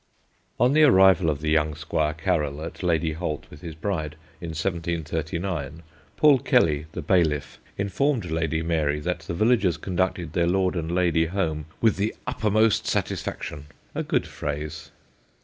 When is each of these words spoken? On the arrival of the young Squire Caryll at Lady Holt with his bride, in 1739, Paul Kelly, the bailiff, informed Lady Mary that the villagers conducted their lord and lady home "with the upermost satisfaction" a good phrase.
On 0.59 0.73
the 0.73 0.81
arrival 0.81 1.29
of 1.29 1.41
the 1.41 1.51
young 1.51 1.75
Squire 1.75 2.15
Caryll 2.15 2.63
at 2.63 2.81
Lady 2.81 3.11
Holt 3.13 3.45
with 3.51 3.61
his 3.61 3.75
bride, 3.75 4.15
in 4.41 4.47
1739, 4.49 5.83
Paul 6.17 6.39
Kelly, 6.39 6.87
the 6.93 7.03
bailiff, 7.03 7.59
informed 7.77 8.25
Lady 8.31 8.63
Mary 8.63 8.99
that 8.99 9.19
the 9.19 9.35
villagers 9.35 9.77
conducted 9.77 10.33
their 10.33 10.47
lord 10.47 10.75
and 10.75 10.91
lady 10.91 11.27
home 11.27 11.67
"with 11.81 11.97
the 11.97 12.15
upermost 12.25 12.87
satisfaction" 12.87 13.67
a 13.93 14.01
good 14.01 14.25
phrase. 14.25 14.89